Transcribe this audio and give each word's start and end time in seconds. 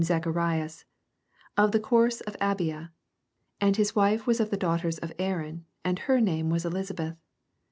Zaoharias, 0.01 0.85
of 1.55 1.73
the 1.73 1.79
course 1.79 2.21
of 2.21 2.35
Abia: 2.39 2.89
and 3.59 3.77
his 3.77 3.95
wife 3.95 4.25
was 4.25 4.39
of 4.39 4.49
the 4.49 4.57
daugh 4.57 4.79
ters 4.81 4.97
of 4.97 5.15
AaroQ, 5.17 5.61
and 5.85 5.99
her 5.99 6.19
name 6.19 6.49
toas 6.49 6.65
Elisabeth. 6.65 7.17